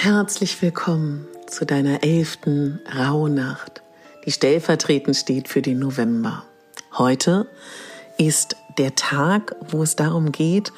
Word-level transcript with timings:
Herzlich 0.00 0.62
willkommen 0.62 1.26
zu 1.48 1.66
deiner 1.66 2.04
elften 2.04 2.78
Rauhnacht, 2.96 3.82
die 4.24 4.30
stellvertretend 4.30 5.16
steht 5.16 5.48
für 5.48 5.60
den 5.60 5.80
November. 5.80 6.44
Heute 6.96 7.48
ist 8.16 8.54
der 8.78 8.94
Tag, 8.94 9.56
wo 9.70 9.82
es 9.82 9.96
darum 9.96 10.30
geht, 10.30 10.72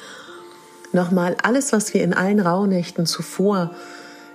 nochmal 0.91 1.37
alles, 1.43 1.71
was 1.71 1.93
wir 1.93 2.01
in 2.01 2.15
allen 2.15 2.39
Rauhnächten 2.39 3.05
zuvor 3.05 3.69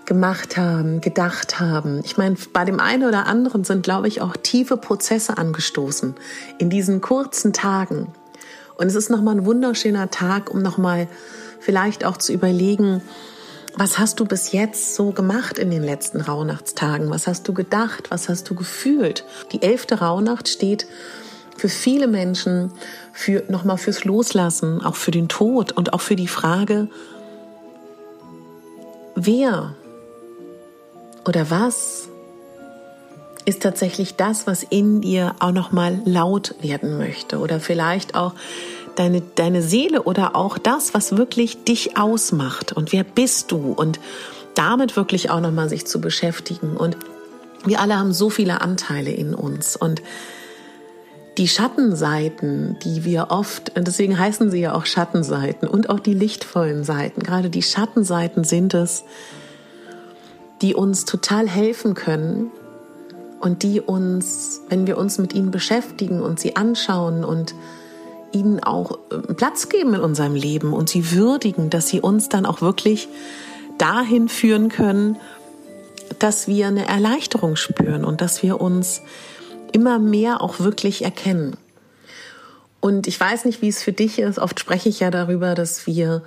gemacht 0.04 0.56
haben, 0.56 1.00
gedacht 1.00 1.58
haben. 1.58 2.00
Ich 2.04 2.16
meine, 2.16 2.36
bei 2.52 2.64
dem 2.64 2.78
einen 2.78 3.08
oder 3.08 3.26
anderen 3.26 3.64
sind, 3.64 3.82
glaube 3.82 4.06
ich, 4.06 4.20
auch 4.20 4.36
tiefe 4.36 4.76
Prozesse 4.76 5.36
angestoßen 5.36 6.14
in 6.58 6.70
diesen 6.70 7.00
kurzen 7.00 7.52
Tagen. 7.52 8.06
Und 8.76 8.86
es 8.86 8.94
ist 8.94 9.10
nochmal 9.10 9.34
ein 9.34 9.46
wunderschöner 9.46 10.12
Tag, 10.12 10.48
um 10.48 10.62
nochmal 10.62 11.08
vielleicht 11.58 12.04
auch 12.04 12.18
zu 12.18 12.32
überlegen, 12.32 13.02
was 13.76 13.98
hast 13.98 14.20
du 14.20 14.24
bis 14.24 14.52
jetzt 14.52 14.94
so 14.94 15.12
gemacht 15.12 15.58
in 15.58 15.70
den 15.70 15.82
letzten 15.82 16.22
Rauhnachtstagen? 16.22 17.10
Was 17.10 17.26
hast 17.26 17.46
du 17.46 17.52
gedacht? 17.52 18.10
Was 18.10 18.28
hast 18.30 18.48
du 18.48 18.54
gefühlt? 18.54 19.24
Die 19.52 19.60
elfte 19.60 20.00
Rauhnacht 20.00 20.48
steht 20.48 20.86
für 21.56 21.68
viele 21.68 22.06
Menschen 22.06 22.72
für 23.12 23.44
nochmal 23.48 23.76
fürs 23.76 24.04
Loslassen, 24.04 24.82
auch 24.82 24.96
für 24.96 25.10
den 25.10 25.28
Tod 25.28 25.72
und 25.72 25.92
auch 25.92 26.00
für 26.00 26.16
die 26.16 26.28
Frage, 26.28 26.88
wer 29.14 29.74
oder 31.26 31.50
was 31.50 32.08
ist 33.44 33.62
tatsächlich 33.62 34.16
das, 34.16 34.46
was 34.46 34.62
in 34.62 35.02
dir 35.02 35.36
auch 35.38 35.52
nochmal 35.52 36.00
laut 36.04 36.54
werden 36.62 36.96
möchte 36.96 37.38
oder 37.38 37.60
vielleicht 37.60 38.14
auch 38.14 38.34
deine, 38.96 39.22
deine 39.34 39.62
Seele 39.62 40.02
oder 40.02 40.34
auch 40.34 40.58
das, 40.58 40.94
was 40.94 41.16
wirklich 41.16 41.64
dich 41.64 41.96
ausmacht 41.96 42.72
und 42.72 42.92
wer 42.92 43.04
bist 43.04 43.52
du 43.52 43.72
und 43.72 44.00
damit 44.54 44.96
wirklich 44.96 45.30
auch 45.30 45.40
nochmal 45.40 45.68
sich 45.68 45.86
zu 45.86 46.00
beschäftigen. 46.00 46.76
Und 46.76 46.96
wir 47.64 47.80
alle 47.80 47.98
haben 47.98 48.12
so 48.12 48.30
viele 48.30 48.60
Anteile 48.60 49.10
in 49.10 49.34
uns 49.34 49.76
und 49.76 50.02
die 51.38 51.48
Schattenseiten, 51.48 52.78
die 52.82 53.04
wir 53.04 53.26
oft, 53.28 53.76
und 53.76 53.86
deswegen 53.86 54.18
heißen 54.18 54.50
sie 54.50 54.60
ja 54.60 54.74
auch 54.74 54.86
Schattenseiten 54.86 55.68
und 55.68 55.90
auch 55.90 56.00
die 56.00 56.14
lichtvollen 56.14 56.82
Seiten, 56.82 57.22
gerade 57.22 57.50
die 57.50 57.62
Schattenseiten 57.62 58.42
sind 58.42 58.72
es, 58.72 59.04
die 60.62 60.74
uns 60.74 61.04
total 61.04 61.46
helfen 61.46 61.92
können 61.92 62.50
und 63.40 63.62
die 63.62 63.82
uns, 63.82 64.62
wenn 64.70 64.86
wir 64.86 64.96
uns 64.96 65.18
mit 65.18 65.34
ihnen 65.34 65.50
beschäftigen 65.50 66.22
und 66.22 66.40
sie 66.40 66.56
anschauen 66.56 67.22
und 67.22 67.54
ihnen 68.38 68.62
auch 68.62 68.98
äh, 69.10 69.34
Platz 69.34 69.68
geben 69.68 69.94
in 69.94 70.00
unserem 70.00 70.34
Leben 70.34 70.72
und 70.72 70.88
sie 70.88 71.12
würdigen, 71.12 71.70
dass 71.70 71.88
sie 71.88 72.00
uns 72.00 72.28
dann 72.28 72.46
auch 72.46 72.60
wirklich 72.60 73.08
dahin 73.78 74.28
führen 74.28 74.68
können, 74.68 75.16
dass 76.18 76.48
wir 76.48 76.68
eine 76.68 76.86
Erleichterung 76.86 77.56
spüren 77.56 78.04
und 78.04 78.20
dass 78.20 78.42
wir 78.42 78.60
uns 78.60 79.02
immer 79.72 79.98
mehr 79.98 80.40
auch 80.40 80.60
wirklich 80.60 81.04
erkennen. 81.04 81.56
Und 82.80 83.06
ich 83.06 83.18
weiß 83.18 83.44
nicht, 83.44 83.62
wie 83.62 83.68
es 83.68 83.82
für 83.82 83.92
dich 83.92 84.18
ist. 84.18 84.38
Oft 84.38 84.60
spreche 84.60 84.88
ich 84.88 85.00
ja 85.00 85.10
darüber, 85.10 85.54
dass 85.54 85.86
wir 85.86 86.22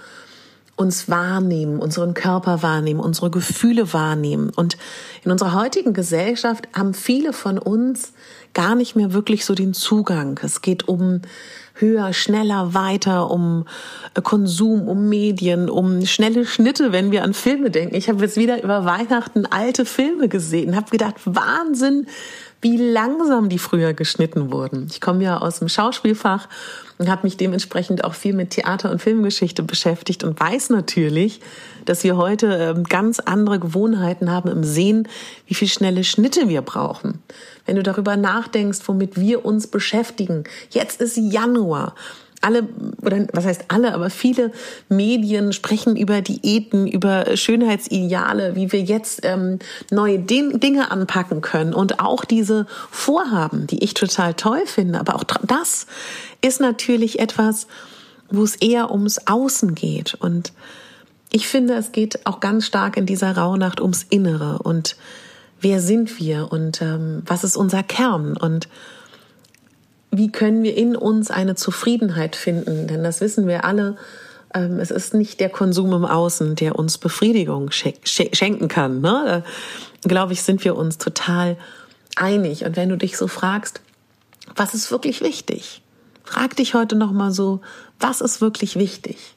uns 0.76 1.10
wahrnehmen, 1.10 1.80
unseren 1.80 2.14
Körper 2.14 2.64
wahrnehmen, 2.64 3.02
unsere 3.02 3.30
Gefühle 3.30 3.92
wahrnehmen. 3.92 4.50
Und 4.56 4.78
in 5.26 5.32
unserer 5.32 5.54
heutigen 5.54 5.94
Gesellschaft 5.94 6.70
haben 6.74 6.94
viele 6.94 7.34
von 7.34 7.58
uns 7.58 8.14
gar 8.54 8.76
nicht 8.76 8.96
mehr 8.96 9.12
wirklich 9.12 9.46
so 9.46 9.56
den 9.56 9.74
Zugang. 9.74 10.40
Es 10.42 10.62
geht 10.62 10.88
um 10.88 11.22
höher, 11.80 12.14
schneller, 12.14 12.74
weiter, 12.74 13.32
um 13.32 13.66
äh, 14.14 14.22
Konsum, 14.22 14.88
um 14.88 15.10
Medien, 15.10 15.70
um 15.70 16.06
schnelle 16.06 16.46
Schnitte, 16.46 16.92
wenn 16.92 17.12
wir 17.12 17.24
an 17.24 17.34
Filme 17.34 17.72
denken. 17.72 17.96
Ich 17.96 18.10
habe 18.10 18.24
jetzt 18.24 18.38
wieder 18.38 18.64
über 18.64 18.86
Weihnachten 18.86 19.46
alte 19.46 19.86
Filme 19.86 20.28
gesehen, 20.28 20.76
habe 20.76 20.90
gedacht, 20.90 21.16
Wahnsinn, 21.26 22.08
wie 22.62 22.78
langsam 22.78 23.50
die 23.50 23.60
früher 23.60 23.94
geschnitten 23.94 24.52
wurden. 24.52 24.88
Ich 24.92 25.00
komme 25.00 25.24
ja 25.24 25.38
aus 25.38 25.60
dem 25.60 25.70
Schauspielfach 25.70 26.50
und 26.98 27.10
habe 27.10 27.24
mich 27.24 27.38
dementsprechend 27.38 28.04
auch 28.04 28.14
viel 28.14 28.34
mit 28.34 28.50
Theater- 28.50 28.92
und 28.92 29.02
Filmgeschichte 29.02 29.64
beschäftigt 29.64 30.24
und 30.24 30.40
weiß 30.40 30.70
natürlich, 30.70 31.40
dass 31.86 32.04
wir 32.04 32.18
heute 32.18 32.48
ähm, 32.48 32.84
ganz 32.84 33.20
andere 33.20 33.60
Gewohnheiten 33.60 34.30
haben 34.30 34.50
im 34.50 34.64
Sehen, 34.64 35.08
wie 35.48 35.54
viel 35.54 35.70
schnelle 35.70 36.04
Schnitte 36.04 36.50
wir 36.50 36.62
brauchen. 36.62 37.24
Wenn 37.66 37.78
du 37.78 37.84
darüber 37.84 38.18
nachdenkst, 38.18 38.80
womit 38.86 39.20
wir 39.20 39.46
uns 39.46 39.68
beschäftigen. 39.68 40.44
Jetzt 40.72 41.00
ist 41.02 41.18
Januar 41.18 41.96
alle, 42.42 42.68
oder 43.02 43.28
was 43.34 43.46
heißt 43.46 43.66
alle, 43.68 43.94
aber 43.94 44.10
viele 44.10 44.52
Medien 44.88 45.54
sprechen 45.54 45.96
über 45.96 46.22
Diäten, 46.22 46.88
über 46.88 47.36
Schönheitsideale, 47.36 48.56
wie 48.56 48.72
wir 48.72 48.82
jetzt 48.82 49.22
ähm, 49.24 49.60
neue 49.92 50.20
Dinge 50.20 50.92
anpacken 50.92 51.42
können 51.42 51.74
und 51.74 52.00
auch 52.00 52.26
diese 52.26 52.66
Vorhaben, 52.92 53.68
die 53.68 53.84
ich 53.84 53.94
total 53.94 54.34
toll 54.34 54.62
finde. 54.66 55.00
Aber 55.00 55.16
auch 55.16 55.24
das 55.24 55.88
ist 56.42 56.62
natürlich 56.62 57.20
etwas, 57.20 57.68
wo 58.32 58.44
es 58.44 58.56
eher 58.56 58.92
ums 58.92 59.20
Außen 59.28 59.76
geht. 59.76 60.16
Und 60.16 60.54
ich 61.32 61.48
finde, 61.48 61.76
es 61.76 61.92
geht 61.92 62.26
auch 62.26 62.40
ganz 62.40 62.66
stark 62.66 62.98
in 62.98 63.06
dieser 63.06 63.36
Rauhnacht 63.36 63.82
ums 63.82 64.06
Innere 64.10 64.60
und 64.60 64.96
wer 65.62 65.82
sind 65.82 66.20
wir 66.20 66.52
und 66.52 66.82
ähm, 66.82 67.22
was 67.26 67.44
ist 67.44 67.58
unser 67.58 67.84
Kern 67.84 68.38
und 68.38 68.70
wie 70.12 70.32
können 70.32 70.64
wir 70.64 70.76
in 70.76 70.96
uns 70.96 71.30
eine 71.30 71.56
Zufriedenheit 71.56 72.36
finden? 72.36 72.88
Denn 72.88 73.04
das 73.04 73.22
wissen 73.22 73.48
wir 73.48 73.66
alle. 73.66 73.96
Ähm, 74.54 74.80
es 74.80 74.92
ist 74.92 75.14
nicht 75.14 75.40
der 75.40 75.50
Konsum 75.50 75.94
im 75.94 76.06
Außen, 76.06 76.56
der 76.56 76.78
uns 76.78 76.98
Befriedigung 76.98 77.70
schenken 77.72 78.68
kann. 78.68 79.02
Ne? 79.02 79.44
Da, 80.02 80.10
glaube 80.10 80.34
ich, 80.34 80.42
sind 80.42 80.64
wir 80.64 80.76
uns 80.76 80.98
total 80.98 81.58
einig. 82.16 82.66
Und 82.66 82.76
wenn 82.76 82.90
du 82.90 82.98
dich 82.98 83.18
so 83.18 83.28
fragst, 83.28 83.82
was 84.56 84.74
ist 84.74 84.92
wirklich 84.92 85.22
wichtig? 85.22 85.82
Frag 86.24 86.56
dich 86.56 86.74
heute 86.74 86.96
noch 86.96 87.12
mal 87.12 87.32
so, 87.32 87.62
was 88.00 88.22
ist 88.22 88.42
wirklich 88.42 88.76
wichtig? 88.76 89.36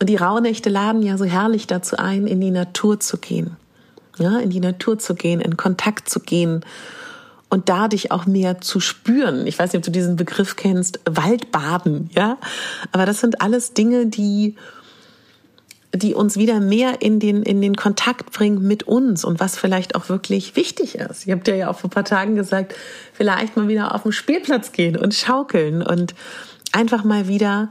Und 0.00 0.08
die 0.08 0.16
Rauhnächte 0.16 0.70
laden 0.70 1.02
ja 1.02 1.18
so 1.18 1.24
herrlich 1.24 1.66
dazu 1.66 1.96
ein, 1.98 2.26
in 2.26 2.40
die 2.40 2.50
Natur 2.50 3.00
zu 3.00 3.18
gehen. 3.18 3.56
Ja, 4.18 4.38
in 4.38 4.50
die 4.50 4.60
Natur 4.60 4.98
zu 4.98 5.14
gehen, 5.14 5.40
in 5.40 5.56
Kontakt 5.56 6.08
zu 6.08 6.20
gehen 6.20 6.64
und 7.50 7.68
da 7.68 7.88
dich 7.88 8.12
auch 8.12 8.26
mehr 8.26 8.60
zu 8.60 8.80
spüren. 8.80 9.46
Ich 9.46 9.58
weiß 9.58 9.72
nicht, 9.72 9.80
ob 9.80 9.84
du 9.84 9.90
diesen 9.90 10.16
Begriff 10.16 10.56
kennst, 10.56 11.00
Waldbaden, 11.04 12.08
ja. 12.14 12.38
Aber 12.92 13.04
das 13.04 13.20
sind 13.20 13.42
alles 13.42 13.74
Dinge, 13.74 14.06
die, 14.06 14.54
die 15.92 16.14
uns 16.14 16.36
wieder 16.36 16.60
mehr 16.60 17.02
in 17.02 17.18
den, 17.18 17.42
in 17.42 17.60
den 17.60 17.74
Kontakt 17.74 18.32
bringen 18.32 18.62
mit 18.66 18.84
uns 18.84 19.24
und 19.24 19.40
was 19.40 19.56
vielleicht 19.56 19.96
auch 19.96 20.08
wirklich 20.08 20.54
wichtig 20.54 20.94
ist. 20.94 21.26
Ich 21.26 21.32
habe 21.32 21.42
dir 21.42 21.56
ja 21.56 21.68
auch 21.68 21.78
vor 21.78 21.88
ein 21.88 21.92
paar 21.92 22.04
Tagen 22.04 22.36
gesagt, 22.36 22.74
vielleicht 23.12 23.56
mal 23.56 23.66
wieder 23.66 23.94
auf 23.94 24.04
den 24.04 24.12
Spielplatz 24.12 24.70
gehen 24.70 24.96
und 24.96 25.12
schaukeln 25.12 25.82
und 25.82 26.14
einfach 26.72 27.02
mal 27.02 27.26
wieder 27.26 27.70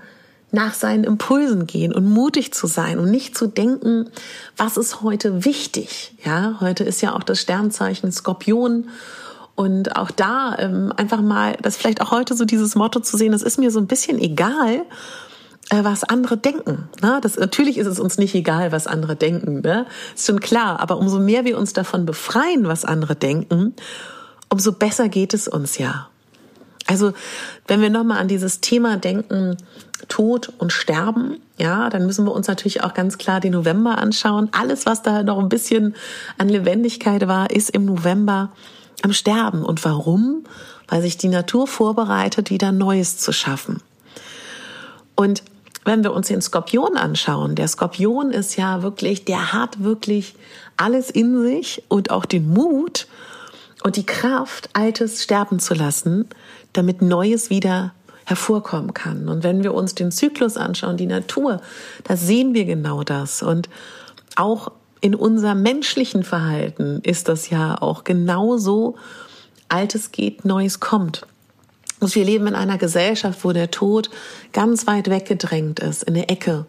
nach 0.51 0.73
seinen 0.73 1.03
Impulsen 1.03 1.67
gehen 1.67 1.93
und 1.93 2.05
mutig 2.05 2.53
zu 2.53 2.67
sein 2.67 2.99
und 2.99 3.11
nicht 3.11 3.37
zu 3.37 3.47
denken, 3.47 4.09
was 4.57 4.77
ist 4.77 5.01
heute 5.01 5.45
wichtig? 5.45 6.15
Ja, 6.25 6.57
heute 6.59 6.83
ist 6.83 7.01
ja 7.01 7.15
auch 7.15 7.23
das 7.23 7.39
Sternzeichen 7.39 8.11
Skorpion 8.11 8.89
und 9.59 9.97
auch 9.97 10.09
da 10.09 10.55
ähm, 10.57 10.93
einfach 10.95 11.19
mal, 11.19 11.57
das 11.61 11.75
vielleicht 11.75 11.99
auch 11.99 12.11
heute 12.11 12.33
so 12.33 12.45
dieses 12.45 12.75
Motto 12.75 13.01
zu 13.01 13.17
sehen, 13.17 13.33
das 13.33 13.41
ist 13.41 13.59
mir 13.59 13.71
so 13.71 13.79
ein 13.81 13.87
bisschen 13.87 14.17
egal, 14.17 14.85
äh, 15.69 15.83
was 15.83 16.05
andere 16.05 16.37
denken. 16.37 16.87
Ne? 17.01 17.19
Das, 17.21 17.35
natürlich 17.35 17.77
ist 17.77 17.85
es 17.85 17.99
uns 17.99 18.17
nicht 18.17 18.33
egal, 18.35 18.71
was 18.71 18.87
andere 18.87 19.17
denken. 19.17 19.59
Ne? 19.59 19.85
Ist 20.15 20.27
schon 20.27 20.39
klar. 20.39 20.79
Aber 20.79 20.97
umso 20.97 21.19
mehr 21.19 21.43
wir 21.43 21.57
uns 21.57 21.73
davon 21.73 22.05
befreien, 22.05 22.69
was 22.69 22.85
andere 22.85 23.17
denken, 23.17 23.75
umso 24.47 24.71
besser 24.71 25.09
geht 25.09 25.33
es 25.33 25.49
uns 25.49 25.77
ja. 25.77 26.07
Also, 26.87 27.11
wenn 27.67 27.81
wir 27.81 27.89
nochmal 27.89 28.19
an 28.19 28.29
dieses 28.29 28.61
Thema 28.61 28.95
denken, 28.95 29.57
Tod 30.07 30.53
und 30.57 30.71
Sterben, 30.71 31.35
ja, 31.57 31.89
dann 31.89 32.05
müssen 32.05 32.25
wir 32.25 32.31
uns 32.31 32.47
natürlich 32.47 32.81
auch 32.85 32.93
ganz 32.93 33.17
klar 33.17 33.41
den 33.41 33.51
November 33.51 33.97
anschauen. 33.97 34.47
Alles, 34.53 34.85
was 34.85 35.01
da 35.01 35.21
noch 35.21 35.37
ein 35.37 35.49
bisschen 35.49 35.95
an 36.37 36.47
Lebendigkeit 36.47 37.27
war, 37.27 37.51
ist 37.51 37.71
im 37.71 37.83
November 37.83 38.53
am 39.03 39.13
Sterben. 39.13 39.63
Und 39.63 39.83
warum? 39.85 40.43
Weil 40.87 41.01
sich 41.01 41.17
die 41.17 41.27
Natur 41.27 41.67
vorbereitet, 41.67 42.49
wieder 42.49 42.71
Neues 42.71 43.17
zu 43.17 43.31
schaffen. 43.31 43.81
Und 45.15 45.43
wenn 45.85 46.03
wir 46.03 46.13
uns 46.13 46.27
den 46.27 46.41
Skorpion 46.41 46.97
anschauen, 46.97 47.55
der 47.55 47.67
Skorpion 47.67 48.31
ist 48.31 48.57
ja 48.57 48.83
wirklich, 48.83 49.25
der 49.25 49.53
hat 49.53 49.83
wirklich 49.83 50.35
alles 50.77 51.09
in 51.09 51.41
sich 51.41 51.83
und 51.87 52.11
auch 52.11 52.25
den 52.25 52.49
Mut 52.49 53.07
und 53.83 53.95
die 53.95 54.05
Kraft, 54.05 54.69
Altes 54.73 55.23
sterben 55.23 55.59
zu 55.59 55.73
lassen, 55.73 56.27
damit 56.73 57.01
Neues 57.01 57.49
wieder 57.49 57.93
hervorkommen 58.25 58.93
kann. 58.93 59.27
Und 59.27 59.43
wenn 59.43 59.63
wir 59.63 59.73
uns 59.73 59.95
den 59.95 60.11
Zyklus 60.11 60.57
anschauen, 60.57 60.97
die 60.97 61.07
Natur, 61.07 61.61
da 62.03 62.15
sehen 62.15 62.53
wir 62.53 62.65
genau 62.65 63.03
das. 63.03 63.41
Und 63.41 63.69
auch 64.35 64.71
in 65.01 65.15
unserem 65.15 65.61
menschlichen 65.61 66.23
Verhalten 66.23 66.99
ist 67.03 67.29
das 67.29 67.49
ja 67.49 67.81
auch 67.81 68.03
genauso, 68.03 68.95
Altes 69.69 70.11
geht, 70.11 70.45
Neues 70.45 70.79
kommt. 70.79 71.25
Und 71.99 72.13
wir 72.15 72.25
leben 72.25 72.47
in 72.47 72.55
einer 72.55 72.77
Gesellschaft, 72.77 73.43
wo 73.43 73.51
der 73.51 73.71
Tod 73.71 74.09
ganz 74.53 74.87
weit 74.87 75.09
weggedrängt 75.09 75.79
ist, 75.79 76.03
in 76.03 76.13
der 76.13 76.29
Ecke. 76.29 76.65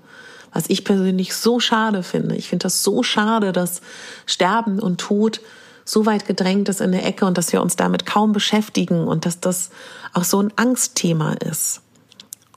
Was 0.52 0.68
ich 0.68 0.84
persönlich 0.84 1.34
so 1.34 1.60
schade 1.60 2.02
finde. 2.02 2.34
Ich 2.34 2.48
finde 2.48 2.64
das 2.64 2.82
so 2.82 3.02
schade, 3.02 3.52
dass 3.52 3.80
Sterben 4.26 4.80
und 4.80 5.00
Tod 5.00 5.40
so 5.84 6.06
weit 6.06 6.26
gedrängt 6.26 6.68
ist 6.68 6.80
in 6.80 6.92
der 6.92 7.06
Ecke 7.06 7.24
und 7.24 7.38
dass 7.38 7.52
wir 7.52 7.62
uns 7.62 7.76
damit 7.76 8.06
kaum 8.06 8.32
beschäftigen 8.32 9.06
und 9.06 9.26
dass 9.26 9.40
das 9.40 9.70
auch 10.12 10.24
so 10.24 10.42
ein 10.42 10.52
Angstthema 10.56 11.34
ist. 11.34 11.82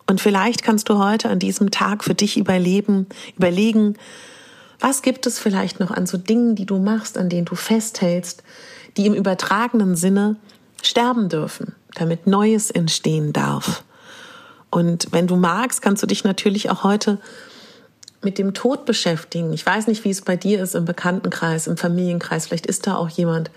Und 0.07 0.21
vielleicht 0.21 0.63
kannst 0.63 0.89
du 0.89 0.97
heute 0.97 1.29
an 1.29 1.39
diesem 1.39 1.71
Tag 1.71 2.03
für 2.03 2.13
dich 2.13 2.37
überleben, 2.37 3.07
überlegen, 3.37 3.95
was 4.83 5.01
gibt 5.01 5.25
es 5.27 5.39
vielleicht 5.39 5.80
noch 5.80 5.91
an 5.91 6.06
so 6.06 6.18
Dingen, 6.18 6.56
die 6.56 6.65
du 6.65 6.77
machst, 6.77 7.18
an 7.18 7.30
denen 7.30 7.45
du 7.45 7.56
festhältst, 7.56 8.44
die 8.97 9.06
im 9.06 9.13
übertragenen 9.13 9.95
Sinne 9.95 10.35
sterben 10.81 11.30
dürfen, 11.30 11.74
damit 11.95 12.27
Neues 12.27 12.69
entstehen 12.69 13.31
darf. 13.31 13.85
Und 14.69 15.07
wenn 15.12 15.25
du 15.25 15.38
magst, 15.38 15.81
kannst 15.81 16.03
du 16.03 16.07
dich 16.07 16.25
natürlich 16.25 16.69
auch 16.69 16.83
heute 16.83 17.19
mit 18.21 18.38
dem 18.38 18.53
Tod 18.53 18.83
beschäftigen. 18.83 19.53
Ich 19.53 19.65
weiß 19.65 19.88
nicht, 19.88 20.03
wie 20.03 20.09
es 20.09 20.21
bei 20.21 20.35
dir 20.35 20.62
ist 20.62 20.75
im 20.75 20.83
Bekanntenkreis, 20.83 21.68
im 21.68 21.77
Familienkreis. 21.77 22.47
Vielleicht 22.47 22.65
ist 22.65 22.85
da 22.85 22.95
auch 22.95 23.09
jemand 23.09 23.51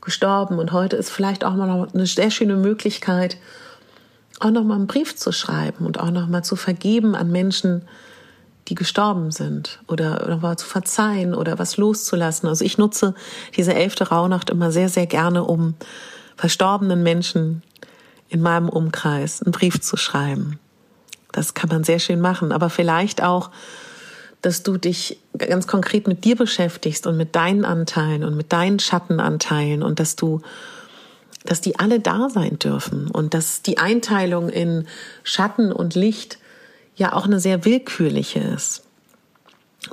gestorben 0.00 0.58
und 0.58 0.72
heute 0.72 0.96
ist 0.96 1.10
vielleicht 1.10 1.44
auch 1.44 1.54
mal 1.54 1.88
eine 1.94 2.06
sehr 2.06 2.32
schöne 2.32 2.56
Möglichkeit, 2.56 3.36
auch 4.40 4.50
noch 4.50 4.64
mal 4.64 4.74
einen 4.74 4.88
Brief 4.88 5.14
zu 5.14 5.30
schreiben 5.30 5.86
und 5.86 6.00
auch 6.00 6.10
noch 6.10 6.26
mal 6.26 6.42
zu 6.42 6.56
vergeben 6.56 7.14
an 7.14 7.30
Menschen, 7.30 7.82
die 8.68 8.74
gestorben 8.74 9.30
sind 9.30 9.80
oder 9.88 10.38
mal 10.40 10.56
zu 10.56 10.66
verzeihen 10.66 11.34
oder 11.34 11.58
was 11.58 11.76
loszulassen. 11.76 12.48
Also 12.48 12.64
ich 12.64 12.78
nutze 12.78 13.14
diese 13.56 13.74
elfte 13.74 14.08
Rauhnacht 14.08 14.50
immer 14.50 14.70
sehr, 14.70 14.88
sehr 14.88 15.06
gerne, 15.06 15.44
um 15.44 15.74
verstorbenen 16.36 17.02
Menschen 17.02 17.62
in 18.28 18.40
meinem 18.40 18.68
Umkreis 18.68 19.42
einen 19.42 19.52
Brief 19.52 19.80
zu 19.80 19.96
schreiben. 19.96 20.58
Das 21.32 21.54
kann 21.54 21.70
man 21.70 21.84
sehr 21.84 21.98
schön 21.98 22.20
machen, 22.20 22.52
aber 22.52 22.70
vielleicht 22.70 23.22
auch 23.22 23.50
dass 24.42 24.64
du 24.64 24.76
dich 24.76 25.20
ganz 25.38 25.68
konkret 25.68 26.08
mit 26.08 26.24
dir 26.24 26.36
beschäftigst 26.36 27.06
und 27.06 27.16
mit 27.16 27.34
deinen 27.36 27.64
Anteilen 27.64 28.24
und 28.24 28.36
mit 28.36 28.52
deinen 28.52 28.80
Schattenanteilen 28.80 29.82
und 29.82 30.00
dass 30.00 30.16
du 30.16 30.42
dass 31.44 31.60
die 31.60 31.78
alle 31.78 31.98
da 31.98 32.28
sein 32.28 32.58
dürfen 32.58 33.08
und 33.08 33.34
dass 33.34 33.62
die 33.62 33.78
Einteilung 33.78 34.48
in 34.48 34.86
Schatten 35.24 35.72
und 35.72 35.96
Licht 35.96 36.38
ja 36.94 37.12
auch 37.12 37.24
eine 37.24 37.40
sehr 37.40 37.64
willkürliche 37.64 38.40
ist. 38.40 38.82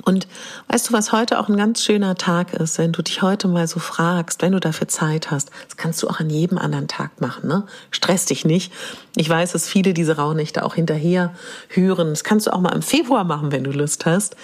Und 0.04 0.28
weißt 0.68 0.88
du, 0.88 0.92
was 0.92 1.10
heute 1.10 1.40
auch 1.40 1.48
ein 1.48 1.56
ganz 1.56 1.82
schöner 1.82 2.14
Tag 2.14 2.54
ist, 2.54 2.78
wenn 2.78 2.92
du 2.92 3.02
dich 3.02 3.22
heute 3.22 3.48
mal 3.48 3.66
so 3.66 3.80
fragst, 3.80 4.40
wenn 4.40 4.52
du 4.52 4.60
dafür 4.60 4.86
Zeit 4.86 5.30
hast, 5.30 5.50
das 5.66 5.76
kannst 5.76 6.02
du 6.02 6.08
auch 6.08 6.20
an 6.20 6.30
jedem 6.30 6.58
anderen 6.58 6.86
Tag 6.86 7.20
machen, 7.20 7.48
ne? 7.48 7.66
Stress 7.90 8.24
dich 8.26 8.44
nicht. 8.44 8.72
Ich 9.16 9.28
weiß, 9.28 9.52
dass 9.52 9.68
viele 9.68 9.92
diese 9.92 10.16
Rauhnächte 10.16 10.64
auch 10.64 10.76
hinterher 10.76 11.34
hören. 11.68 12.10
Das 12.10 12.22
kannst 12.22 12.46
du 12.46 12.52
auch 12.52 12.60
mal 12.60 12.74
im 12.74 12.82
Februar 12.82 13.24
machen, 13.24 13.50
wenn 13.50 13.64
du 13.64 13.72
Lust 13.72 14.06
hast. 14.06 14.36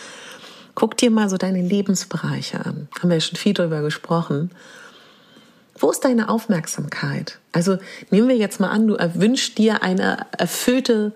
Guck 0.74 0.96
dir 0.96 1.10
mal 1.10 1.30
so 1.30 1.36
deine 1.36 1.62
Lebensbereiche 1.62 2.66
an. 2.66 2.88
Haben 2.98 3.08
wir 3.08 3.16
ja 3.16 3.20
schon 3.20 3.38
viel 3.38 3.54
drüber 3.54 3.82
gesprochen. 3.82 4.50
Wo 5.78 5.90
ist 5.90 6.04
deine 6.04 6.28
Aufmerksamkeit? 6.28 7.38
Also 7.52 7.78
nehmen 8.10 8.28
wir 8.28 8.36
jetzt 8.36 8.60
mal 8.60 8.70
an, 8.70 8.86
du 8.86 8.94
erwünschst 8.94 9.56
dir 9.58 9.82
eine 9.82 10.26
erfüllte 10.36 11.12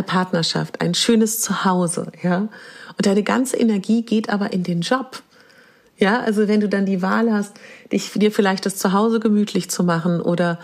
Partnerschaft, 0.00 0.80
ein 0.80 0.94
schönes 0.94 1.40
Zuhause, 1.40 2.10
ja? 2.22 2.48
Und 2.96 3.06
deine 3.06 3.22
ganze 3.22 3.56
Energie 3.58 4.02
geht 4.02 4.30
aber 4.30 4.52
in 4.52 4.62
den 4.62 4.80
Job. 4.80 5.22
Ja, 5.98 6.20
also 6.20 6.48
wenn 6.48 6.60
du 6.60 6.68
dann 6.68 6.86
die 6.86 7.02
Wahl 7.02 7.30
hast, 7.32 7.52
dich 7.92 8.10
dir 8.12 8.32
vielleicht 8.32 8.64
das 8.64 8.76
Zuhause 8.76 9.20
gemütlich 9.20 9.70
zu 9.70 9.84
machen 9.84 10.20
oder 10.20 10.58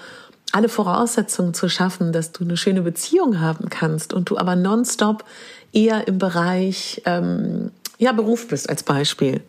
alle 0.53 0.69
Voraussetzungen 0.69 1.53
zu 1.53 1.69
schaffen, 1.69 2.13
dass 2.13 2.33
du 2.33 2.45
eine 2.45 2.57
schöne 2.57 2.83
Beziehung 2.83 3.41
haben 3.41 3.69
kannst 3.69 4.13
und 4.15 4.31
du 4.31 4.39
aber 4.39 4.57
nonstop 4.57 5.25
eher 5.73 6.09
im 6.09 6.19
Bereich 6.19 7.03
ähm, 7.05 7.71
ja 7.99 8.13
Beruf 8.13 8.49
bist 8.49 8.69
als 8.71 8.83
Beispiel. 8.83 9.43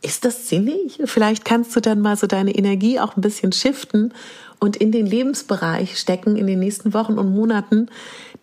Ist 0.00 0.24
das 0.24 0.48
sinnig? 0.48 1.00
Vielleicht 1.04 1.44
kannst 1.44 1.74
du 1.74 1.80
dann 1.80 2.00
mal 2.00 2.16
so 2.16 2.26
deine 2.26 2.54
Energie 2.54 3.00
auch 3.00 3.16
ein 3.16 3.20
bisschen 3.20 3.52
shiften 3.52 4.14
und 4.60 4.76
in 4.76 4.92
den 4.92 5.06
Lebensbereich 5.06 5.98
stecken 5.98 6.36
in 6.36 6.46
den 6.46 6.60
nächsten 6.60 6.94
Wochen 6.94 7.18
und 7.18 7.34
Monaten, 7.34 7.88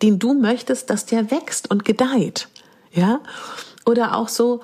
den 0.02 0.18
du 0.18 0.34
möchtest, 0.34 0.90
dass 0.90 1.06
der 1.06 1.30
wächst 1.30 1.70
und 1.70 1.84
gedeiht 1.84 2.48
ja. 2.96 3.20
Oder 3.84 4.16
auch 4.16 4.28
so, 4.28 4.62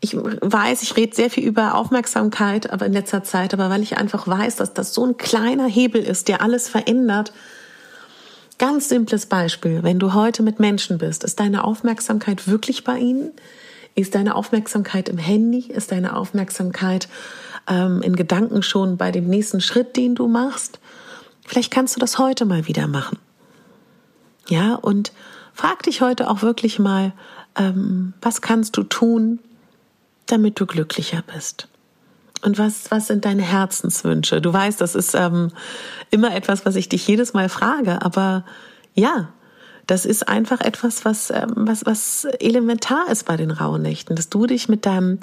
ich 0.00 0.16
weiß, 0.16 0.82
ich 0.82 0.96
rede 0.96 1.14
sehr 1.14 1.30
viel 1.30 1.44
über 1.44 1.74
Aufmerksamkeit, 1.74 2.70
aber 2.70 2.86
in 2.86 2.92
letzter 2.92 3.22
Zeit, 3.22 3.52
aber 3.52 3.68
weil 3.68 3.82
ich 3.82 3.98
einfach 3.98 4.26
weiß, 4.26 4.56
dass 4.56 4.72
das 4.72 4.94
so 4.94 5.04
ein 5.04 5.16
kleiner 5.16 5.66
Hebel 5.66 6.02
ist, 6.02 6.28
der 6.28 6.40
alles 6.40 6.68
verändert. 6.68 7.32
Ganz 8.58 8.88
simples 8.88 9.26
Beispiel, 9.26 9.82
wenn 9.82 9.98
du 9.98 10.14
heute 10.14 10.42
mit 10.42 10.60
Menschen 10.60 10.98
bist, 10.98 11.24
ist 11.24 11.40
deine 11.40 11.64
Aufmerksamkeit 11.64 12.48
wirklich 12.48 12.84
bei 12.84 12.98
ihnen? 12.98 13.32
Ist 13.94 14.14
deine 14.14 14.34
Aufmerksamkeit 14.34 15.08
im 15.08 15.18
Handy? 15.18 15.66
Ist 15.68 15.92
deine 15.92 16.16
Aufmerksamkeit 16.16 17.08
ähm, 17.68 18.00
in 18.02 18.16
Gedanken 18.16 18.62
schon 18.62 18.96
bei 18.96 19.10
dem 19.10 19.28
nächsten 19.28 19.60
Schritt, 19.60 19.96
den 19.96 20.14
du 20.14 20.28
machst? 20.28 20.78
Vielleicht 21.46 21.70
kannst 21.70 21.96
du 21.96 22.00
das 22.00 22.18
heute 22.18 22.44
mal 22.44 22.66
wieder 22.66 22.86
machen. 22.86 23.18
Ja, 24.48 24.74
und 24.74 25.12
frag 25.52 25.82
dich 25.82 26.00
heute 26.00 26.30
auch 26.30 26.42
wirklich 26.42 26.78
mal, 26.78 27.12
ähm, 27.56 28.14
was 28.22 28.40
kannst 28.40 28.76
du 28.76 28.82
tun, 28.82 29.38
damit 30.26 30.58
du 30.58 30.66
glücklicher 30.66 31.22
bist? 31.34 31.68
Und 32.44 32.58
was, 32.58 32.90
was 32.90 33.06
sind 33.06 33.24
deine 33.24 33.42
Herzenswünsche? 33.42 34.40
Du 34.40 34.52
weißt, 34.52 34.80
das 34.80 34.94
ist 34.94 35.14
ähm, 35.14 35.52
immer 36.10 36.34
etwas, 36.34 36.66
was 36.66 36.74
ich 36.74 36.88
dich 36.88 37.06
jedes 37.06 37.34
Mal 37.34 37.48
frage, 37.48 38.02
aber 38.02 38.44
ja, 38.94 39.28
das 39.86 40.06
ist 40.06 40.28
einfach 40.28 40.60
etwas, 40.60 41.04
was, 41.04 41.30
ähm, 41.30 41.52
was, 41.56 41.84
was 41.86 42.24
elementar 42.40 43.10
ist 43.10 43.26
bei 43.26 43.36
den 43.36 43.50
Rauhnächten, 43.50 44.16
dass 44.16 44.28
du 44.28 44.46
dich 44.46 44.68
mit 44.68 44.86
deinem 44.86 45.18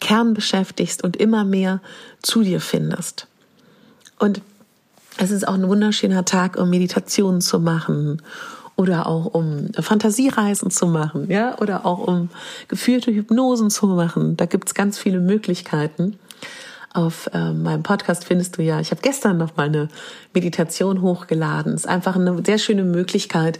Kern 0.00 0.34
beschäftigst 0.34 1.02
und 1.02 1.16
immer 1.16 1.44
mehr 1.44 1.80
zu 2.22 2.42
dir 2.42 2.60
findest. 2.60 3.26
Und 4.18 4.40
es 5.18 5.30
ist 5.30 5.46
auch 5.46 5.54
ein 5.54 5.68
wunderschöner 5.68 6.24
Tag, 6.24 6.56
um 6.56 6.70
Meditationen 6.70 7.40
zu 7.40 7.60
machen 7.60 8.22
oder 8.76 9.06
auch 9.06 9.26
um 9.26 9.68
Fantasiereisen 9.78 10.70
zu 10.70 10.86
machen, 10.86 11.30
ja, 11.30 11.56
oder 11.58 11.86
auch 11.86 12.00
um 12.00 12.30
geführte 12.66 13.12
Hypnosen 13.12 13.70
zu 13.70 13.86
machen. 13.86 14.36
Da 14.36 14.46
gibt's 14.46 14.74
ganz 14.74 14.98
viele 14.98 15.20
Möglichkeiten. 15.20 16.18
Auf 16.92 17.28
äh, 17.32 17.52
meinem 17.52 17.82
Podcast 17.82 18.24
findest 18.24 18.56
du 18.56 18.62
ja, 18.62 18.80
ich 18.80 18.90
habe 18.90 19.02
gestern 19.02 19.36
noch 19.38 19.56
mal 19.56 19.66
eine 19.66 19.88
Meditation 20.32 21.02
hochgeladen. 21.02 21.74
Ist 21.74 21.88
einfach 21.88 22.16
eine 22.16 22.42
sehr 22.44 22.58
schöne 22.58 22.84
Möglichkeit, 22.84 23.58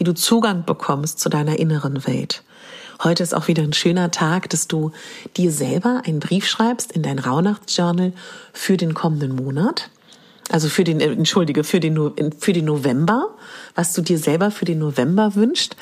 wie 0.00 0.04
du 0.04 0.14
Zugang 0.14 0.64
bekommst 0.64 1.20
zu 1.20 1.28
deiner 1.28 1.58
inneren 1.58 2.06
Welt. 2.06 2.42
Heute 3.04 3.22
ist 3.22 3.34
auch 3.34 3.48
wieder 3.48 3.62
ein 3.62 3.74
schöner 3.74 4.10
Tag, 4.10 4.48
dass 4.48 4.66
du 4.66 4.92
dir 5.36 5.52
selber 5.52 6.02
einen 6.06 6.20
Brief 6.20 6.48
schreibst 6.48 6.90
in 6.90 7.02
dein 7.02 7.18
Rauhnachtsjournal 7.18 8.14
für 8.54 8.78
den 8.78 8.94
kommenden 8.94 9.36
Monat 9.36 9.90
also 10.50 10.68
für 10.68 10.82
den, 10.82 11.00
entschuldige, 11.00 11.62
für 11.62 11.78
den, 11.78 11.96
für 12.38 12.52
den 12.52 12.64
November, 12.64 13.28
was 13.76 13.92
du 13.92 14.02
dir 14.02 14.18
selber 14.18 14.50
für 14.50 14.64
den 14.64 14.80
November 14.80 15.36
wünschst. 15.36 15.76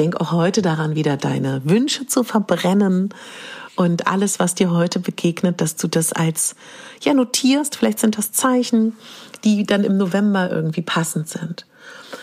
Denk 0.00 0.20
auch 0.20 0.32
heute 0.32 0.62
daran, 0.62 0.96
wieder 0.96 1.16
deine 1.16 1.62
Wünsche 1.64 2.06
zu 2.06 2.24
verbrennen 2.24 3.14
und 3.76 4.08
alles, 4.08 4.40
was 4.40 4.54
dir 4.54 4.72
heute 4.72 4.98
begegnet, 4.98 5.60
dass 5.60 5.76
du 5.76 5.86
das 5.86 6.12
als, 6.12 6.56
ja, 7.02 7.14
notierst. 7.14 7.76
Vielleicht 7.76 8.00
sind 8.00 8.18
das 8.18 8.32
Zeichen, 8.32 8.94
die 9.44 9.64
dann 9.64 9.84
im 9.84 9.96
November 9.96 10.50
irgendwie 10.50 10.82
passend 10.82 11.28
sind. 11.28 11.66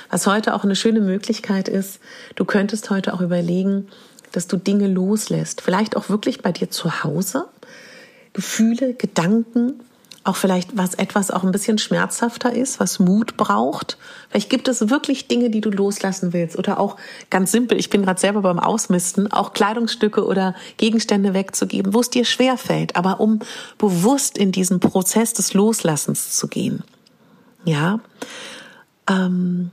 Was 0.10 0.27
heute 0.27 0.53
auch 0.53 0.63
eine 0.63 0.75
schöne 0.75 1.01
Möglichkeit 1.01 1.67
ist, 1.67 2.00
du 2.36 2.46
könntest 2.46 2.89
heute 2.89 3.13
auch 3.13 3.22
überlegen, 3.22 3.88
dass 4.32 4.48
du 4.48 4.58
Dinge 4.58 4.88
loslässt. 4.88 5.62
Vielleicht 5.62 5.96
auch 5.96 6.10
wirklich 6.10 6.41
bei 6.41 6.51
dir 6.51 6.70
zu 6.70 7.03
Hause. 7.03 7.46
Gefühle, 8.34 8.94
Gedanken, 8.94 9.79
auch 10.27 10.36
vielleicht 10.36 10.75
was 10.75 10.94
etwas 10.94 11.32
auch 11.32 11.44
ein 11.44 11.51
bisschen 11.51 11.77
schmerzhafter 11.77 12.53
ist, 12.53 12.79
was 12.79 13.00
Mut 13.00 13.38
braucht. 13.38 13.98
Vielleicht 14.29 14.50
gibt 14.50 14.67
es 14.67 14.89
wirklich 14.89 15.27
Dinge, 15.27 15.50
die 15.50 15.62
du 15.62 15.70
loslassen 15.70 16.34
willst 16.34 16.58
oder 16.58 16.79
auch 16.79 16.98
ganz 17.29 17.51
simpel, 17.51 17.79
ich 17.79 17.89
bin 17.89 18.03
gerade 18.03 18.20
selber 18.20 18.41
beim 18.41 18.60
Ausmisten, 18.60 19.32
auch 19.32 19.53
Kleidungsstücke 19.53 20.25
oder 20.25 20.53
Gegenstände 20.75 21.34
wegzugeben, 21.34 21.94
wo 21.94 22.01
es 22.01 22.10
dir 22.10 22.25
schwer 22.25 22.58
fällt, 22.58 22.96
aber 22.98 23.22
um 23.22 23.39
bewusst 23.77 24.38
in 24.38 24.51
diesen 24.51 24.82
Prozess 24.82 25.34
des 25.34 25.53
Loslassens 25.53 26.36
zu 26.36 26.48
gehen. 26.48 26.84
Ja. 27.63 28.01
Ähm 29.10 29.72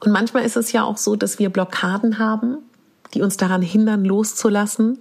Und 0.00 0.12
manchmal 0.12 0.44
ist 0.44 0.56
es 0.56 0.72
ja 0.72 0.84
auch 0.84 0.96
so, 0.96 1.16
dass 1.16 1.38
wir 1.38 1.50
Blockaden 1.50 2.18
haben, 2.18 2.58
die 3.14 3.22
uns 3.22 3.36
daran 3.36 3.62
hindern, 3.62 4.04
loszulassen, 4.04 4.98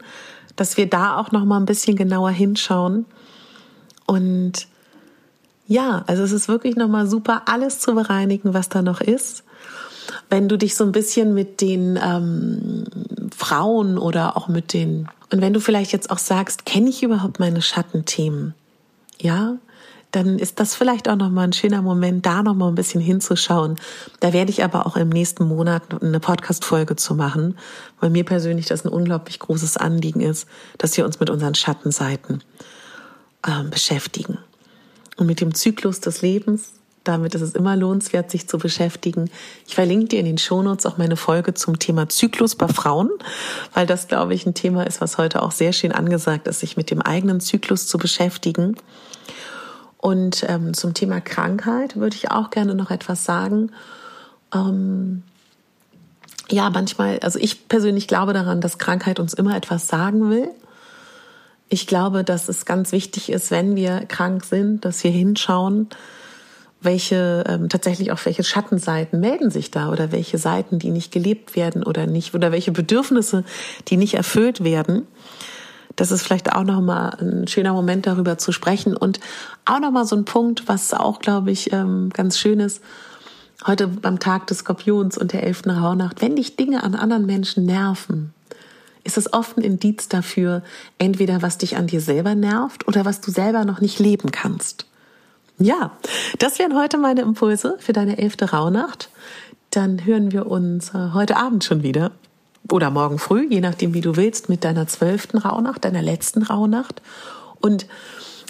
dass 0.55 0.77
wir 0.77 0.89
da 0.89 1.17
auch 1.17 1.31
noch 1.31 1.45
mal 1.45 1.59
ein 1.59 1.65
bisschen 1.65 1.95
genauer 1.95 2.31
hinschauen. 2.31 3.05
Und 4.05 4.67
ja, 5.67 6.03
also 6.07 6.23
es 6.23 6.31
ist 6.31 6.47
wirklich 6.47 6.75
noch 6.75 6.87
mal 6.87 7.07
super, 7.07 7.43
alles 7.45 7.79
zu 7.79 7.93
bereinigen, 7.93 8.53
was 8.53 8.69
da 8.69 8.81
noch 8.81 9.01
ist. 9.01 9.43
Wenn 10.29 10.47
du 10.47 10.57
dich 10.57 10.75
so 10.75 10.83
ein 10.83 10.93
bisschen 10.93 11.33
mit 11.33 11.61
den 11.61 11.99
ähm, 12.01 12.85
Frauen 13.35 13.97
oder 13.97 14.37
auch 14.37 14.47
mit 14.47 14.73
den 14.73 15.09
und 15.31 15.41
wenn 15.41 15.53
du 15.53 15.59
vielleicht 15.59 15.91
jetzt 15.91 16.09
auch 16.09 16.17
sagst, 16.17 16.65
kenne 16.65 16.89
ich 16.89 17.03
überhaupt 17.03 17.39
meine 17.39 17.61
Schattenthemen? 17.61 18.53
Ja, 19.19 19.57
dann 20.11 20.39
ist 20.39 20.59
das 20.59 20.73
vielleicht 20.73 21.09
auch 21.09 21.15
nochmal 21.15 21.47
ein 21.47 21.53
schöner 21.53 21.81
Moment, 21.81 22.25
da 22.25 22.41
nochmal 22.41 22.69
ein 22.69 22.75
bisschen 22.75 23.01
hinzuschauen. 23.01 23.75
Da 24.19 24.33
werde 24.33 24.51
ich 24.51 24.63
aber 24.63 24.85
auch 24.87 24.95
im 24.95 25.09
nächsten 25.09 25.45
Monat 25.45 25.83
eine 26.01 26.19
Podcast-Folge 26.19 26.95
zu 26.95 27.13
machen, 27.13 27.57
weil 27.99 28.09
mir 28.09 28.23
persönlich 28.23 28.67
das 28.67 28.85
ein 28.85 28.89
unglaublich 28.89 29.39
großes 29.39 29.77
Anliegen 29.77 30.21
ist, 30.21 30.47
dass 30.77 30.95
wir 30.95 31.05
uns 31.05 31.19
mit 31.19 31.29
unseren 31.29 31.55
Schattenseiten 31.55 32.43
äh, 33.45 33.63
beschäftigen. 33.69 34.37
Und 35.17 35.27
mit 35.27 35.41
dem 35.41 35.53
Zyklus 35.53 35.99
des 35.99 36.21
Lebens, 36.21 36.73
damit 37.03 37.35
ist 37.35 37.41
es 37.41 37.53
immer 37.53 37.75
lohnenswert, 37.75 38.29
sich 38.29 38.47
zu 38.47 38.57
beschäftigen. 38.57 39.29
Ich 39.65 39.75
verlinke 39.75 40.07
dir 40.07 40.19
in 40.19 40.25
den 40.25 40.37
Shownotes 40.37 40.85
auch 40.85 40.97
meine 40.97 41.15
Folge 41.15 41.53
zum 41.53 41.79
Thema 41.79 42.09
Zyklus 42.09 42.55
bei 42.55 42.67
Frauen, 42.67 43.09
weil 43.73 43.87
das, 43.87 44.07
glaube 44.07 44.33
ich, 44.33 44.45
ein 44.45 44.53
Thema 44.53 44.85
ist, 44.85 45.01
was 45.01 45.17
heute 45.17 45.41
auch 45.41 45.51
sehr 45.51 45.73
schön 45.73 45.91
angesagt 45.91 46.47
ist, 46.47 46.59
sich 46.59 46.77
mit 46.77 46.91
dem 46.91 47.01
eigenen 47.01 47.39
Zyklus 47.39 47.87
zu 47.87 47.97
beschäftigen. 47.97 48.75
Und 49.97 50.45
ähm, 50.47 50.73
zum 50.73 50.93
Thema 50.93 51.21
Krankheit 51.21 51.95
würde 51.95 52.15
ich 52.15 52.31
auch 52.31 52.49
gerne 52.49 52.75
noch 52.75 52.91
etwas 52.91 53.25
sagen. 53.25 53.71
Ähm, 54.53 55.23
ja, 56.49 56.69
manchmal, 56.69 57.19
also 57.19 57.39
ich 57.39 57.67
persönlich 57.67 58.07
glaube 58.07 58.33
daran, 58.33 58.61
dass 58.61 58.77
Krankheit 58.77 59.19
uns 59.19 59.33
immer 59.33 59.55
etwas 59.55 59.87
sagen 59.87 60.29
will. 60.29 60.49
Ich 61.67 61.87
glaube, 61.87 62.23
dass 62.23 62.47
es 62.47 62.65
ganz 62.65 62.91
wichtig 62.91 63.29
ist, 63.29 63.51
wenn 63.51 63.75
wir 63.75 64.05
krank 64.05 64.45
sind, 64.45 64.85
dass 64.85 65.03
wir 65.03 65.11
hinschauen, 65.11 65.89
welche 66.79 67.43
ähm, 67.47 67.67
tatsächlich 67.67 68.11
auch 68.11 68.23
welche 68.23 68.43
Schattenseiten 68.43 69.19
melden 69.19 69.49
sich 69.49 69.71
da 69.71 69.91
oder 69.91 70.11
welche 70.11 70.37
Seiten, 70.37 70.79
die 70.79 70.91
nicht 70.91 71.11
gelebt 71.11 71.55
werden 71.55 71.83
oder 71.83 72.05
nicht 72.05 72.35
oder 72.35 72.51
welche 72.51 72.71
Bedürfnisse, 72.71 73.43
die 73.87 73.97
nicht 73.97 74.13
erfüllt 74.13 74.63
werden 74.63 75.07
das 75.97 76.11
ist 76.11 76.21
vielleicht 76.21 76.53
auch 76.53 76.63
nochmal 76.63 77.17
ein 77.19 77.47
schöner 77.47 77.73
Moment 77.73 78.05
darüber 78.05 78.37
zu 78.37 78.51
sprechen 78.53 78.95
und 78.95 79.19
auch 79.65 79.79
nochmal 79.79 80.05
so 80.05 80.15
ein 80.15 80.25
Punkt, 80.25 80.67
was 80.67 80.93
auch, 80.93 81.19
glaube 81.19 81.51
ich, 81.51 81.73
ähm, 81.73 82.11
ganz 82.13 82.39
schön 82.39 82.61
ist. 82.61 82.81
Heute 83.65 83.87
beim 83.87 84.19
Tag 84.19 84.47
des 84.47 84.59
Skorpions 84.59 85.17
und 85.17 85.33
der 85.33 85.43
elften 85.43 85.71
Rauhnacht, 85.71 86.21
wenn 86.21 86.35
dich 86.35 86.55
Dinge 86.55 86.83
an 86.83 86.93
anderen 86.93 87.25
Menschen 87.25 87.65
nerven, 87.65 88.33
ist 89.03 89.17
es 89.17 89.33
oft 89.33 89.57
ein 89.57 89.63
Indiz 89.63 90.07
dafür, 90.07 90.61
entweder 90.99 91.41
was 91.41 91.57
dich 91.57 91.77
an 91.77 91.87
dir 91.87 91.99
selber 91.99 92.35
nervt 92.35 92.87
oder 92.87 93.03
was 93.03 93.19
du 93.19 93.31
selber 93.31 93.65
noch 93.65 93.81
nicht 93.81 93.97
leben 93.97 94.31
kannst. 94.31 94.85
Ja, 95.57 95.91
das 96.37 96.59
wären 96.59 96.75
heute 96.75 96.99
meine 96.99 97.21
Impulse 97.21 97.75
für 97.79 97.93
deine 97.93 98.19
elfte 98.19 98.51
Rauhnacht. 98.51 99.09
Dann 99.71 100.05
hören 100.05 100.31
wir 100.31 100.45
uns 100.45 100.93
äh, 100.93 101.09
heute 101.13 101.37
Abend 101.37 101.63
schon 101.63 101.81
wieder 101.81 102.11
oder 102.71 102.89
morgen 102.89 103.19
früh, 103.19 103.47
je 103.49 103.61
nachdem, 103.61 103.93
wie 103.93 104.01
du 104.01 104.15
willst, 104.15 104.49
mit 104.49 104.63
deiner 104.63 104.87
zwölften 104.87 105.37
Rauhnacht, 105.37 105.85
deiner 105.85 106.01
letzten 106.01 106.43
Rauhnacht. 106.43 107.01
Und 107.61 107.87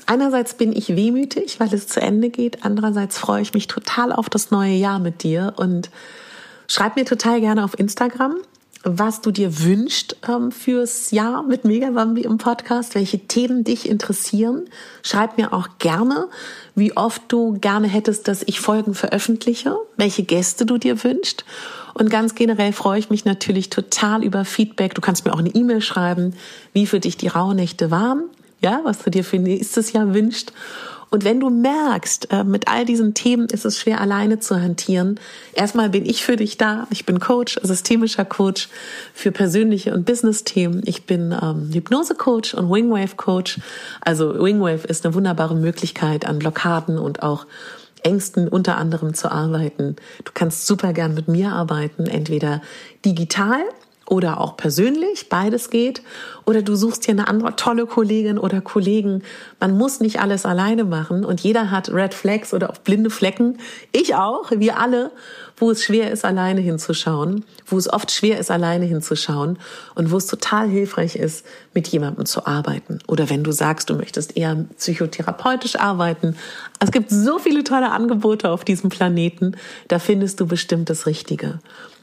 einerseits 0.05 0.55
bin 0.55 0.73
ich 0.73 0.95
wehmütig, 0.95 1.59
weil 1.59 1.73
es 1.73 1.87
zu 1.87 2.01
Ende 2.01 2.29
geht. 2.29 2.65
Andererseits 2.65 3.17
freue 3.17 3.41
ich 3.41 3.53
mich 3.53 3.67
total 3.67 4.11
auf 4.11 4.29
das 4.29 4.51
neue 4.51 4.73
Jahr 4.73 4.99
mit 4.99 5.23
dir 5.23 5.53
und 5.57 5.89
schreib 6.67 6.95
mir 6.95 7.05
total 7.05 7.39
gerne 7.39 7.63
auf 7.63 7.77
Instagram, 7.77 8.35
was 8.83 9.21
du 9.21 9.31
dir 9.31 9.59
wünschst 9.63 10.17
ähm, 10.27 10.51
fürs 10.51 11.11
Jahr 11.11 11.43
mit 11.43 11.65
Megabambi 11.65 12.21
im 12.21 12.37
Podcast, 12.37 12.95
welche 12.95 13.19
Themen 13.19 13.63
dich 13.63 13.89
interessieren. 13.89 14.69
Schreib 15.03 15.37
mir 15.37 15.51
auch 15.51 15.67
gerne, 15.79 16.27
wie 16.75 16.95
oft 16.95 17.23
du 17.27 17.57
gerne 17.59 17.87
hättest, 17.87 18.27
dass 18.27 18.43
ich 18.43 18.59
Folgen 18.59 18.93
veröffentliche, 18.93 19.75
welche 19.97 20.23
Gäste 20.23 20.65
du 20.65 20.77
dir 20.77 21.03
wünschst. 21.03 21.43
Und 21.97 22.11
ganz 22.11 22.35
generell 22.35 22.73
freue 22.73 22.99
ich 22.99 23.09
mich 23.09 23.25
natürlich 23.25 23.71
total 23.71 24.23
über 24.23 24.45
Feedback. 24.45 24.93
Du 24.93 25.01
kannst 25.01 25.25
mir 25.25 25.33
auch 25.33 25.39
eine 25.39 25.49
E-Mail 25.49 25.81
schreiben, 25.81 26.35
wie 26.71 26.85
für 26.85 26.99
dich 26.99 27.17
die 27.17 27.27
Rauhnächte 27.27 27.89
waren, 27.89 28.25
ja, 28.61 28.81
was 28.83 28.99
du 28.99 29.09
dir 29.09 29.23
für 29.23 29.39
nächstes 29.39 29.93
Jahr 29.93 30.13
wünschst. 30.13 30.53
Und 31.09 31.23
wenn 31.23 31.39
du 31.39 31.49
merkst, 31.49 32.31
äh, 32.31 32.43
mit 32.43 32.67
all 32.67 32.85
diesen 32.85 33.15
Themen 33.15 33.47
ist 33.47 33.65
es 33.65 33.79
schwer 33.79 33.99
alleine 33.99 34.37
zu 34.37 34.61
hantieren, 34.61 35.19
erstmal 35.53 35.89
bin 35.89 36.05
ich 36.05 36.23
für 36.23 36.35
dich 36.35 36.57
da. 36.57 36.85
Ich 36.91 37.07
bin 37.07 37.19
Coach, 37.19 37.59
systemischer 37.63 38.25
Coach 38.25 38.69
für 39.15 39.31
persönliche 39.31 39.91
und 39.95 40.05
Business-Themen. 40.05 40.83
Ich 40.85 41.07
bin 41.07 41.35
ähm, 41.41 41.71
Hypnose-Coach 41.73 42.53
und 42.53 42.69
Wingwave-Coach. 42.69 43.59
Also 44.01 44.35
Wingwave 44.39 44.85
ist 44.85 45.03
eine 45.03 45.15
wunderbare 45.15 45.55
Möglichkeit 45.55 46.27
an 46.27 46.37
Blockaden 46.37 46.99
und 46.99 47.23
auch 47.23 47.47
Ängsten 48.07 48.47
unter 48.47 48.77
anderem 48.77 49.13
zu 49.13 49.29
arbeiten. 49.29 49.97
Du 50.23 50.31
kannst 50.33 50.65
super 50.65 50.93
gern 50.93 51.13
mit 51.13 51.27
mir 51.27 51.51
arbeiten, 51.51 52.07
entweder 52.07 52.61
digital 53.03 53.59
oder 54.09 54.39
auch 54.39 54.55
persönlich, 54.55 55.27
beides 55.29 55.69
geht. 55.69 56.01
Oder 56.45 56.61
du 56.61 56.75
suchst 56.75 57.05
dir 57.05 57.11
eine 57.11 57.27
andere 57.27 57.55
tolle 57.57 57.85
Kollegin 57.85 58.37
oder 58.37 58.61
Kollegen. 58.61 59.21
Man 59.59 59.77
muss 59.77 59.99
nicht 59.99 60.21
alles 60.21 60.45
alleine 60.45 60.85
machen 60.85 61.25
und 61.25 61.41
jeder 61.41 61.71
hat 61.71 61.91
Red 61.91 62.13
Flags 62.13 62.53
oder 62.53 62.69
auch 62.69 62.77
blinde 62.77 63.09
Flecken. 63.09 63.57
Ich 63.91 64.15
auch, 64.15 64.49
wir 64.51 64.79
alle, 64.79 65.11
wo 65.57 65.71
es 65.71 65.83
schwer 65.83 66.09
ist, 66.09 66.23
alleine 66.23 66.61
hinzuschauen, 66.61 67.43
wo 67.65 67.77
es 67.77 67.91
oft 67.91 68.11
schwer 68.11 68.39
ist, 68.39 68.49
alleine 68.49 68.85
hinzuschauen 68.85 69.59
und 69.95 70.09
wo 70.11 70.17
es 70.17 70.27
total 70.27 70.69
hilfreich 70.69 71.17
ist, 71.17 71.45
mit 71.73 71.89
jemandem 71.89 72.25
zu 72.25 72.47
arbeiten. 72.47 72.99
Oder 73.07 73.29
wenn 73.29 73.43
du 73.43 73.51
sagst, 73.51 73.89
du 73.89 73.95
möchtest 73.95 74.37
eher 74.37 74.55
psychotherapeutisch 74.77 75.75
arbeiten. 75.75 76.37
Es 76.79 76.91
gibt 76.91 77.09
so 77.09 77.39
viele 77.39 77.65
tolle 77.65 77.91
Angebote 77.91 78.49
auf 78.51 78.63
diesem 78.63 78.89
Planeten, 78.89 79.57
da 79.89 79.99
findest 79.99 80.39
du 80.39 80.47
bestimmt 80.47 80.89
das 80.89 81.07
Richtige. 81.07 81.59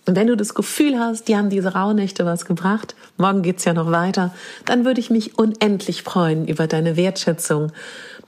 Und 0.06 0.16
wenn 0.16 0.26
du 0.26 0.36
das 0.36 0.54
Gefühl 0.54 0.98
hast, 0.98 1.28
die 1.28 1.36
haben 1.36 1.48
diese 1.48 1.72
Rauhnächte 1.72 2.26
was 2.26 2.44
gebracht, 2.44 2.94
morgen 3.16 3.42
geht's 3.42 3.64
ja 3.64 3.72
noch 3.72 3.90
weiter, 3.90 4.34
dann 4.66 4.84
würde 4.84 5.00
ich 5.00 5.10
mich 5.10 5.38
unendlich 5.38 6.02
freuen 6.02 6.46
über 6.46 6.66
deine 6.66 6.96
Wertschätzung, 6.96 7.72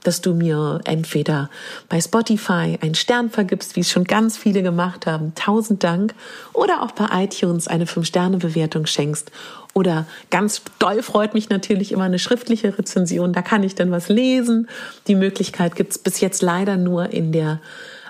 dass 0.03 0.21
du 0.21 0.33
mir 0.33 0.79
entweder 0.85 1.49
bei 1.89 1.99
Spotify 1.99 2.77
einen 2.81 2.95
Stern 2.95 3.29
vergibst, 3.29 3.75
wie 3.75 3.81
es 3.81 3.91
schon 3.91 4.05
ganz 4.05 4.37
viele 4.37 4.63
gemacht 4.63 5.05
haben, 5.05 5.33
tausend 5.35 5.83
Dank, 5.83 6.15
oder 6.53 6.81
auch 6.81 6.91
bei 6.91 7.23
iTunes 7.23 7.67
eine 7.67 7.85
Fünf-Sterne-Bewertung 7.85 8.85
schenkst. 8.85 9.31
Oder 9.73 10.07
ganz 10.31 10.61
doll 10.79 11.03
freut 11.03 11.35
mich 11.35 11.49
natürlich 11.49 11.91
immer 11.91 12.05
eine 12.05 12.19
schriftliche 12.19 12.77
Rezension, 12.77 13.33
da 13.33 13.41
kann 13.43 13.63
ich 13.63 13.75
dann 13.75 13.91
was 13.91 14.09
lesen. 14.09 14.67
Die 15.07 15.15
Möglichkeit 15.15 15.75
gibt's 15.75 15.99
bis 15.99 16.21
jetzt 16.21 16.41
leider 16.41 16.77
nur 16.77 17.09
in 17.11 17.31
der 17.31 17.59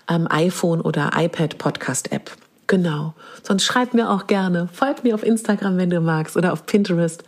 ähm, 0.09 0.27
iPhone- 0.29 0.81
oder 0.81 1.11
iPad-Podcast-App. 1.15 2.46
Genau. 2.67 3.13
Sonst 3.43 3.63
schreib 3.63 3.93
mir 3.93 4.11
auch 4.11 4.27
gerne. 4.27 4.67
Folg 4.71 5.03
mir 5.03 5.15
auf 5.15 5.23
Instagram, 5.23 5.77
wenn 5.77 5.89
du 5.89 6.01
magst, 6.01 6.35
oder 6.35 6.51
auf 6.53 6.65
Pinterest. 6.65 7.23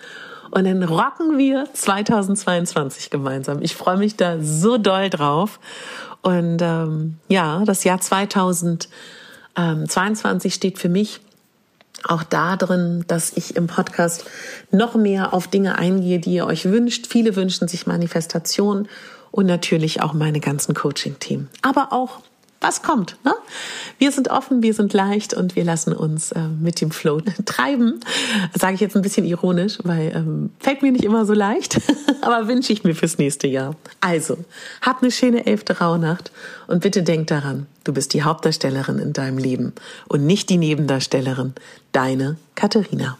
Und 0.51 0.65
dann 0.65 0.83
rocken 0.83 1.37
wir 1.37 1.67
2022 1.73 3.09
gemeinsam. 3.09 3.61
Ich 3.61 3.75
freue 3.75 3.97
mich 3.97 4.17
da 4.17 4.37
so 4.41 4.77
doll 4.77 5.09
drauf. 5.09 5.59
Und 6.21 6.61
ähm, 6.61 7.17
ja, 7.29 7.63
das 7.65 7.85
Jahr 7.85 8.01
2022 8.01 10.53
steht 10.53 10.79
für 10.79 10.89
mich 10.89 11.21
auch 12.03 12.23
da 12.23 12.55
drin, 12.55 13.03
dass 13.07 13.35
ich 13.35 13.55
im 13.55 13.67
Podcast 13.67 14.25
noch 14.71 14.95
mehr 14.95 15.33
auf 15.33 15.47
Dinge 15.47 15.77
eingehe, 15.77 16.19
die 16.19 16.33
ihr 16.33 16.45
euch 16.45 16.65
wünscht. 16.65 17.07
Viele 17.07 17.35
wünschen 17.35 17.67
sich 17.67 17.87
Manifestation 17.87 18.87
und 19.31 19.45
natürlich 19.45 20.01
auch 20.01 20.13
meine 20.13 20.39
ganzen 20.39 20.73
Coaching-Team. 20.73 21.49
Aber 21.61 21.91
auch 21.91 22.21
was 22.61 22.81
kommt. 22.81 23.17
Ne? 23.23 23.33
Wir 23.97 24.11
sind 24.11 24.29
offen, 24.29 24.61
wir 24.61 24.73
sind 24.73 24.93
leicht 24.93 25.33
und 25.33 25.55
wir 25.55 25.63
lassen 25.63 25.93
uns 25.93 26.31
äh, 26.31 26.47
mit 26.47 26.81
dem 26.81 26.91
Flow 26.91 27.21
treiben. 27.45 27.99
Sage 28.57 28.75
ich 28.75 28.81
jetzt 28.81 28.95
ein 28.95 29.01
bisschen 29.01 29.25
ironisch, 29.25 29.77
weil 29.83 30.11
ähm, 30.15 30.51
fällt 30.59 30.81
mir 30.81 30.91
nicht 30.91 31.05
immer 31.05 31.25
so 31.25 31.33
leicht, 31.33 31.79
aber 32.21 32.47
wünsche 32.47 32.73
ich 32.73 32.83
mir 32.83 32.95
fürs 32.95 33.17
nächste 33.17 33.47
Jahr. 33.47 33.75
Also, 34.01 34.37
hab 34.81 35.01
eine 35.01 35.11
schöne 35.11 35.45
elfte 35.45 35.79
Rauhnacht 35.79 36.31
und 36.67 36.81
bitte 36.81 37.03
denk 37.03 37.27
daran, 37.27 37.67
du 37.83 37.93
bist 37.93 38.13
die 38.13 38.23
Hauptdarstellerin 38.23 38.99
in 38.99 39.13
deinem 39.13 39.37
Leben 39.37 39.73
und 40.07 40.25
nicht 40.25 40.49
die 40.49 40.57
Nebendarstellerin. 40.57 41.53
Deine 41.91 42.37
Katharina. 42.55 43.17